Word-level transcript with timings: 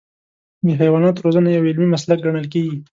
د 0.65 0.67
حیواناتو 0.79 1.23
روزنه 1.25 1.49
یو 1.51 1.67
علمي 1.69 1.87
مسلک 1.93 2.19
ګڼل 2.25 2.45
کېږي. 2.53 2.77